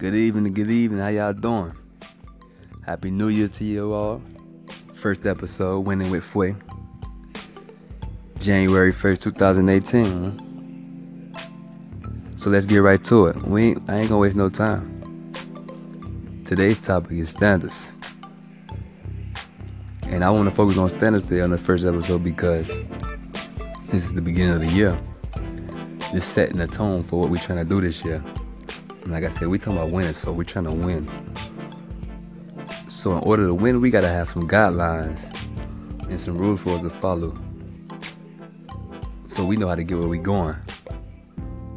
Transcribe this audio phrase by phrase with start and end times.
[0.00, 1.00] Good evening, good evening.
[1.00, 1.74] How y'all doing?
[2.86, 4.22] Happy New Year to you all.
[4.94, 6.56] First episode, Winning with Fue.
[8.38, 11.36] January 1st, 2018.
[12.36, 13.36] So let's get right to it.
[13.42, 15.34] We ain't, I ain't gonna waste no time.
[16.46, 17.92] Today's topic is standards.
[20.04, 22.68] And I want to focus on standards today on the first episode because
[23.84, 24.98] since it's the beginning of the year,
[26.10, 28.24] just setting the tone for what we're trying to do this year.
[29.02, 31.08] And like I said, we talking about winning, so we're trying to win.
[32.88, 35.18] So in order to win, we gotta have some guidelines
[36.08, 37.36] and some rules for us to follow.
[39.26, 40.54] So we know how to get where we're going,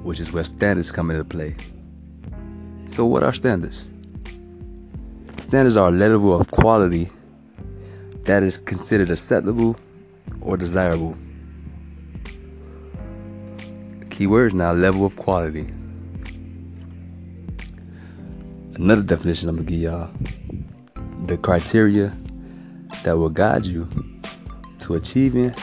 [0.03, 1.55] which is where standards come into play.
[2.89, 3.85] So what are standards?
[5.39, 7.09] Standards are a level of quality
[8.25, 9.77] that is considered acceptable
[10.41, 11.17] or desirable.
[14.09, 15.72] Keywords now level of quality.
[18.75, 20.09] Another definition I'm gonna give y'all
[21.27, 22.11] the criteria
[23.03, 23.87] that will guide you
[24.79, 25.53] to achieving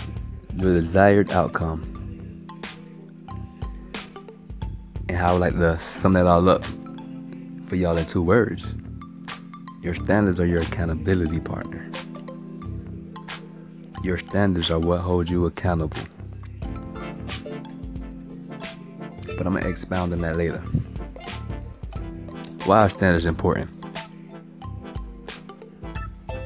[0.55, 1.83] your desired outcome.
[5.09, 6.65] And how I would like to sum that all up
[7.67, 8.65] for y'all in two words.
[9.83, 11.91] Your standards are your accountability partner.
[14.05, 16.03] Your standards are what holds you accountable.
[19.37, 20.63] But I'm gonna expound on that later.
[22.71, 23.69] Why are standards important?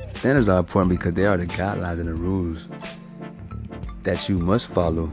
[0.08, 2.66] Standards are important because they are the guidelines and the rules
[4.04, 5.10] that you must follow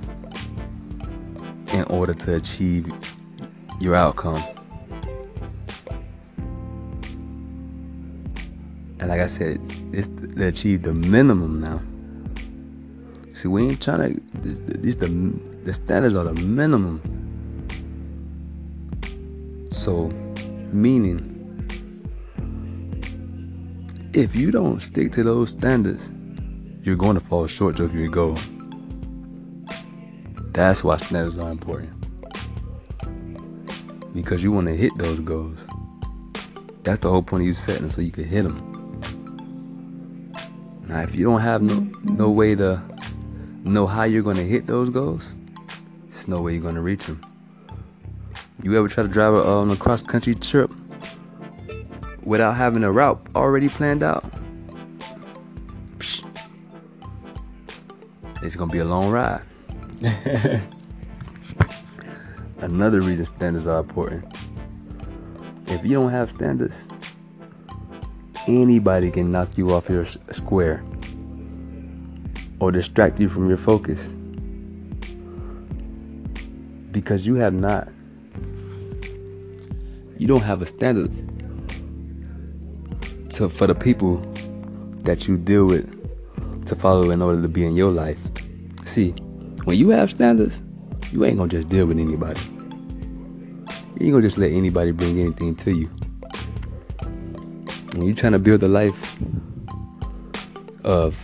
[1.74, 2.90] in order to achieve
[3.82, 4.42] your outcome.
[9.00, 9.60] And like I said,
[9.92, 11.82] it's to achieve the minimum now.
[13.34, 14.22] See, we ain't trying to.
[14.78, 15.10] These the
[15.66, 17.02] the standards are the minimum.
[19.74, 20.14] So,
[20.74, 21.38] meaning,
[24.14, 26.12] if you don't stick to those standards,
[26.84, 28.38] you're going to fall short of your goal.
[30.54, 31.94] That's why standards are important.
[34.14, 35.58] Because you want to hit those goals.
[36.84, 38.72] That's the whole point of you setting them so you can hit them.
[40.88, 42.82] Now, if you don't have no no way to
[43.64, 45.24] know how you're going to hit those goals,
[46.10, 47.31] there's no way you're going to reach them.
[48.64, 50.72] You ever try to drive a, um, a cross country trip
[52.24, 54.24] without having a route already planned out?
[55.98, 56.24] Psh.
[58.44, 59.42] It's going to be a long ride.
[62.60, 64.26] Another reason standards are important.
[65.66, 66.76] If you don't have standards,
[68.48, 70.84] anybody can knock you off your square
[72.60, 74.00] or distract you from your focus
[76.92, 77.88] because you have not
[80.22, 81.12] you don't have a standard
[83.32, 84.18] to for the people
[85.00, 85.88] that you deal with
[86.68, 88.20] to follow in order to be in your life.
[88.86, 89.14] See
[89.64, 90.62] when you have standards
[91.12, 92.40] you ain't gonna just deal with anybody.
[94.00, 95.88] You ain't gonna just let anybody bring anything to you.
[97.94, 99.18] When you're trying to build a life
[100.84, 101.18] of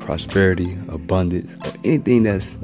[0.00, 2.56] prosperity, abundance, or anything that's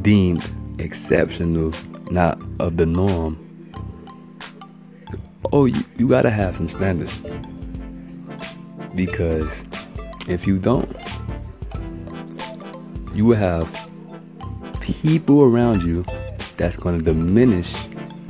[0.00, 0.48] deemed
[0.78, 1.74] exceptional,
[2.10, 3.48] not of the norm,
[5.52, 7.22] oh, you, you gotta have some standards.
[8.94, 9.50] Because
[10.28, 10.90] if you don't,
[13.14, 13.68] you will have
[14.80, 16.04] people around you
[16.56, 17.74] that's gonna diminish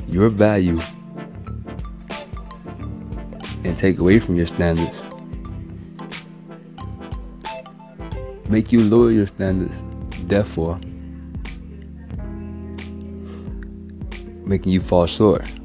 [0.07, 0.79] your value
[3.63, 4.97] and take away from your standards.
[8.49, 9.81] Make you lower your standards,
[10.27, 10.79] therefore,
[14.45, 15.60] making you fall short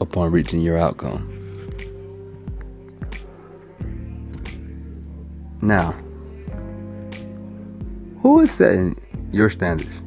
[0.00, 1.34] upon reaching your outcome.
[5.60, 5.92] Now,
[8.20, 9.00] who is setting
[9.32, 10.02] your standards?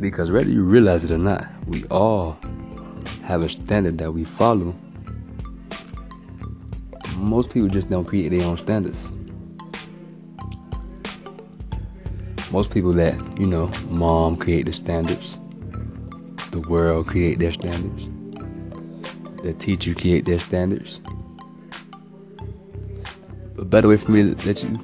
[0.00, 2.38] Because whether you realize it or not, we all
[3.22, 4.74] have a standard that we follow.
[7.16, 8.98] Most people just don't create their own standards.
[12.50, 15.38] Most people that, you know, mom create the standards.
[16.52, 18.08] The world create their standards.
[19.42, 21.00] The teacher create their standards.
[23.56, 24.78] A better way for me to let you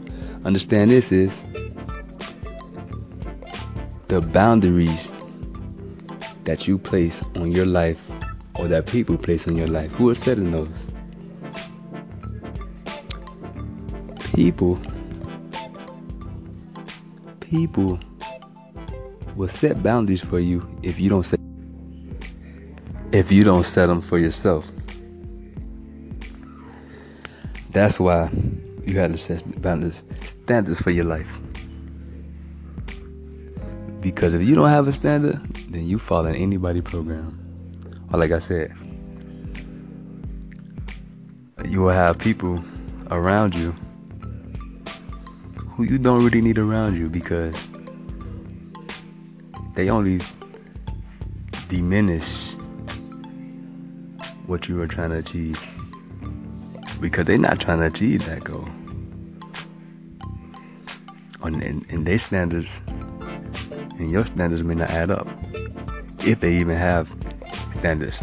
[0.47, 1.31] understand this is
[4.09, 5.13] the boundaries
[6.45, 8.03] that you place on your life
[8.55, 9.93] or that people place on your life.
[9.97, 10.69] Who are setting those?
[14.33, 14.81] People
[17.41, 17.99] people
[19.37, 21.39] will set boundaries for you if you don't set
[23.13, 24.67] if you don't set them for yourself.
[27.71, 28.31] That's why
[28.87, 31.39] you have to set boundaries, standards for your life.
[34.01, 37.39] Because if you don't have a standard, then you fall in anybody program.
[38.13, 38.75] Or like I said,
[41.65, 42.63] you will have people
[43.11, 43.75] around you
[45.71, 47.55] who you don't really need around you because
[49.75, 50.21] they only
[51.69, 52.55] diminish
[54.49, 55.63] what you are trying to achieve
[57.01, 58.67] because they're not trying to achieve that goal.
[61.43, 62.81] And, and, and their standards
[63.99, 65.29] and your standards may not add up
[66.27, 67.09] if they even have
[67.79, 68.17] standards.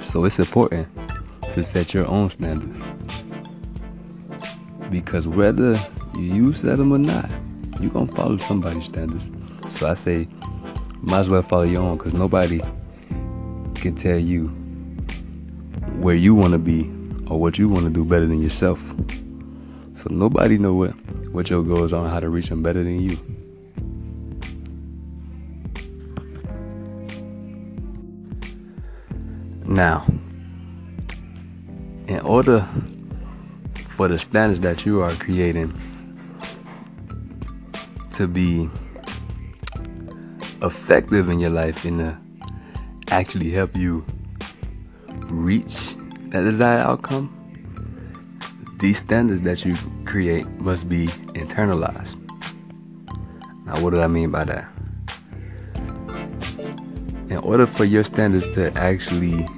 [0.00, 0.88] So it's important
[1.52, 2.82] to set your own standards
[4.90, 5.78] because whether
[6.16, 7.28] you set them or not,
[7.80, 9.30] you're gonna follow somebody's standards.
[9.68, 10.26] So I say,
[11.02, 12.62] might as well follow your own because nobody
[13.86, 14.48] can tell you
[16.00, 16.90] where you want to be
[17.28, 18.80] or what you want to do better than yourself.
[19.94, 20.90] So nobody know what
[21.30, 23.16] what your goals are and how to reach them better than you.
[29.66, 30.04] Now,
[32.08, 32.66] in order
[33.90, 35.80] for the standards that you are creating
[38.14, 38.68] to be
[40.62, 42.25] effective in your life in to
[43.08, 44.04] actually help you
[45.28, 45.94] reach
[46.28, 47.32] that desired outcome,
[48.78, 52.16] these standards that you create must be internalized.
[53.64, 54.68] Now, what do I mean by that?
[57.28, 59.48] In order for your standards to actually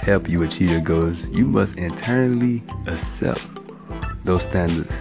[0.00, 3.46] help you achieve your goals, you must internally accept
[4.24, 4.92] those standards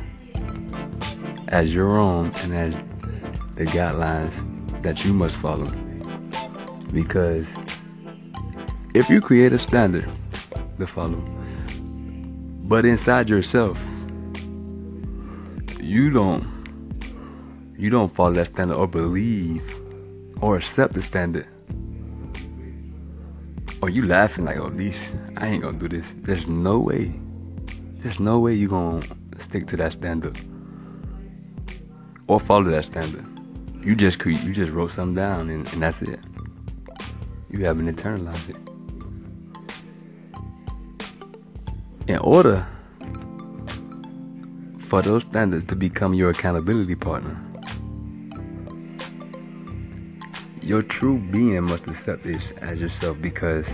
[1.49, 2.75] as your own and as
[3.55, 4.31] the guidelines
[4.81, 5.73] that you must follow.
[6.91, 7.45] Because
[8.93, 10.09] if you create a standard
[10.79, 11.23] to follow,
[12.63, 13.77] but inside yourself,
[15.79, 16.45] you don't
[17.77, 19.63] you don't follow that standard or believe
[20.41, 21.47] or accept the standard.
[23.81, 24.97] Or you laughing like, oh, these,
[25.37, 26.05] I ain't gonna do this.
[26.17, 27.17] There's no way.
[27.99, 29.01] There's no way you gonna
[29.37, 30.37] stick to that standard
[32.27, 33.25] or follow that standard.
[33.81, 36.19] You just create, you just wrote something down and, and that's it.
[37.49, 38.55] You haven't internalized it.
[42.07, 42.67] In order
[44.77, 47.39] for those standards to become your accountability partner,
[50.61, 53.67] your true being must accept this as yourself because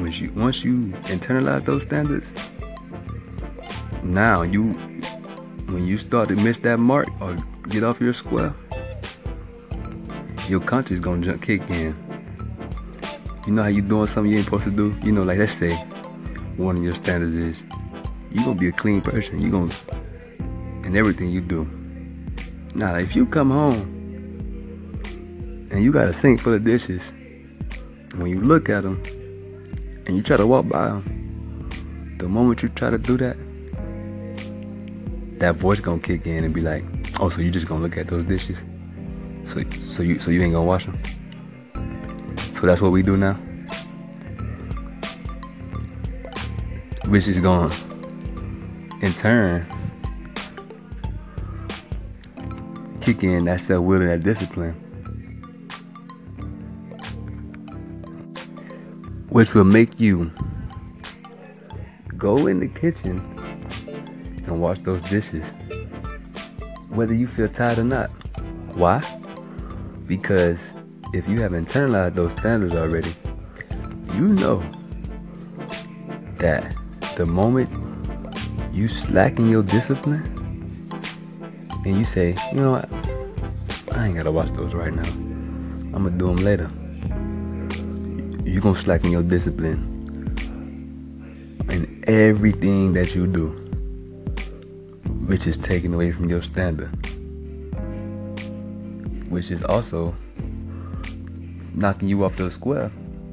[0.00, 2.32] once you once you internalize those standards,
[4.04, 4.72] now you
[5.68, 7.36] when you start to miss that mark or
[7.68, 8.54] get off your square,
[10.48, 12.05] your conscience gonna jump kick in.
[13.46, 14.96] You know how you doing something you ain't supposed to do?
[15.04, 15.72] You know, like let's say
[16.56, 17.62] one of your standards is
[18.32, 19.40] you gonna be a clean person.
[19.40, 19.72] You gonna
[20.82, 21.64] and everything you do.
[22.74, 23.80] Now, if you come home
[25.70, 27.02] and you got a sink full of dishes,
[28.16, 29.00] when you look at them
[30.06, 33.36] and you try to walk by them, the moment you try to do that,
[35.38, 36.84] that voice gonna kick in and be like,
[37.20, 38.58] "Oh, so you just gonna look at those dishes?
[39.44, 40.98] So, so you, so you ain't gonna wash them?
[42.58, 43.34] So that's what we do now.
[47.06, 47.70] Which is going,
[49.02, 49.66] in turn,
[53.00, 54.82] kick in that self will and that discipline.
[59.36, 60.32] which will make you
[62.16, 63.18] go in the kitchen
[64.46, 65.44] and wash those dishes,
[66.88, 68.08] whether you feel tired or not.
[68.72, 69.02] Why?
[70.06, 70.58] Because
[71.12, 73.14] if you have internalized those standards already,
[74.14, 74.62] you know
[76.38, 76.74] that
[77.16, 77.70] the moment
[78.72, 80.32] you slacken your discipline
[81.84, 85.08] and you say, you know what, I ain't gotta watch those right now.
[85.94, 86.70] I'm gonna do them later
[88.56, 89.92] you're gonna slacken your discipline
[91.68, 93.48] in everything that you do,
[95.26, 96.88] which is taken away from your standard,
[99.28, 100.14] which is also
[101.76, 102.90] knocking you off the square,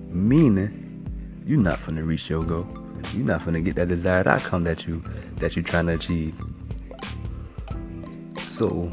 [0.09, 2.67] meaning you're not gonna reach your goal.
[3.13, 5.03] You're not gonna get that desired outcome that you
[5.37, 6.35] that you're trying to achieve.
[8.39, 8.91] So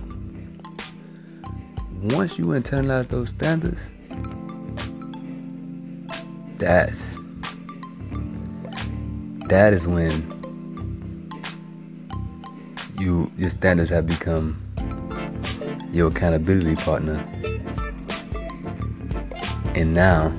[2.02, 3.80] once you internalize those standards,
[6.59, 7.19] that's
[9.49, 10.38] that is when
[12.99, 14.61] you your standards have become
[15.92, 17.19] your accountability partner
[19.75, 20.33] And now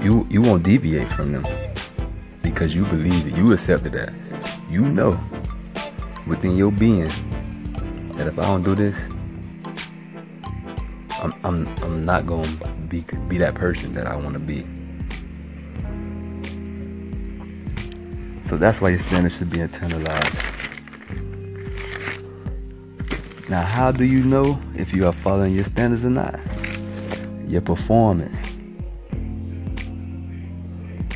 [0.00, 1.46] you you won't deviate from them
[2.42, 3.36] because you believe it.
[3.36, 4.14] You accepted that.
[4.70, 5.18] You know
[6.26, 7.10] within your being
[8.16, 8.96] that if I don't do this,
[11.20, 12.48] I'm I'm I'm not gonna
[12.88, 14.66] be be that person that I want to be.
[18.44, 20.46] So that's why your standards should be internalized.
[23.48, 26.38] Now, how do you know if you are following your standards or not?
[27.50, 28.52] Your performance.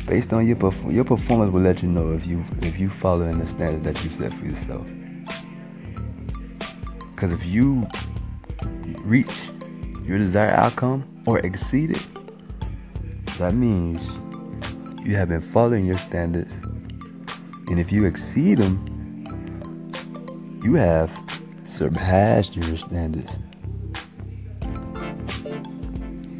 [0.05, 3.39] Based on your perf- your performance will let you know if you if you following
[3.39, 4.85] the standards that you set for yourself.
[7.15, 7.87] Because if you
[8.99, 9.33] reach
[10.03, 12.05] your desired outcome or exceed it,
[13.37, 14.03] that means
[15.07, 16.51] you have been following your standards
[17.67, 18.75] and if you exceed them,
[20.61, 21.09] you have
[21.63, 23.31] surpassed your standards.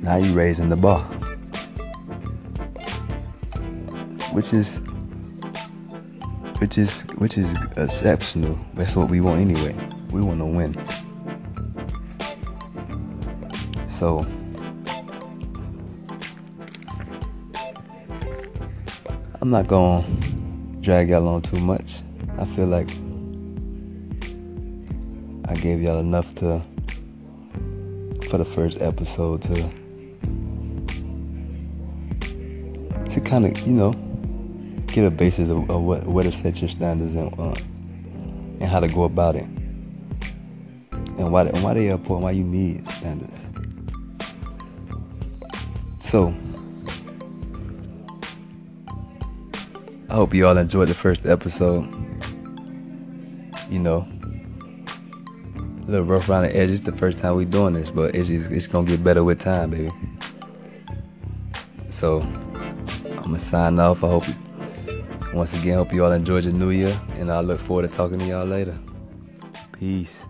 [0.05, 1.01] Now you're raising the bar.
[4.33, 4.75] Which is
[6.59, 8.55] which is which is exceptional.
[8.75, 9.75] That's what we want anyway.
[10.11, 10.75] We want to win.
[13.89, 14.19] So
[19.41, 20.05] I'm not to
[20.81, 22.03] drag y'all on too much.
[22.37, 22.91] I feel like
[25.47, 26.61] I gave y'all enough to
[28.29, 29.84] for the first episode to
[33.25, 33.91] kind of you know
[34.87, 37.55] get a basis of, of what where to set your standards and uh,
[38.61, 39.43] and how to go about it
[41.17, 43.33] and why and why they are important why you need standards
[45.99, 46.33] so
[50.15, 51.93] I hope you all enjoyed the first episode.
[53.69, 54.07] You know,
[54.87, 58.49] a little rough around the edges the first time we doing this, but it's just,
[58.49, 59.91] it's gonna get better with time, baby.
[61.89, 62.21] So
[63.25, 64.03] I'm gonna sign off.
[64.03, 64.35] I hope you,
[65.33, 68.19] once again hope you all enjoyed your new year, and I look forward to talking
[68.19, 68.77] to y'all later.
[69.71, 70.27] Peace.